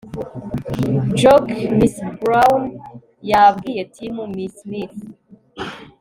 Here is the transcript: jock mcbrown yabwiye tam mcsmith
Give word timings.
jock 1.19 1.45
mcbrown 1.77 2.63
yabwiye 3.31 3.81
tam 3.95 4.15
mcsmith 4.35 4.97